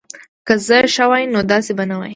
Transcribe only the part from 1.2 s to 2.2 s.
نو داسی به نه وای